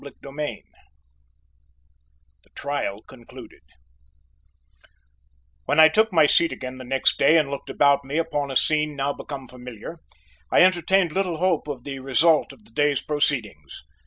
[0.03, 0.63] CHAPTER XI
[2.43, 3.61] THE TRIAL CONCLUDED
[5.65, 8.55] When I took my seat again the next day and looked about me upon a
[8.55, 9.97] scene now become familiar,
[10.51, 13.83] I entertained little hope of the result of the day's proceedings.